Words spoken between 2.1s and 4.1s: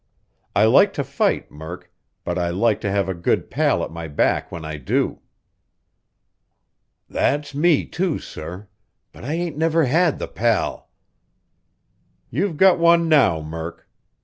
but I like to have a good pal at my